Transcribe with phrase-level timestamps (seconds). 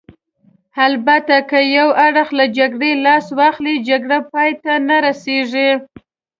[0.85, 5.69] البته که یو اړخ له جګړې لاس واخلي، جګړه پای ته نه رسېږي.